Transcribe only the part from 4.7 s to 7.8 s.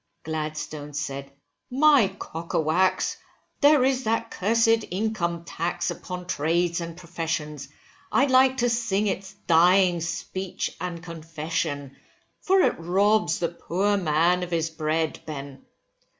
income tax upon trades and professions,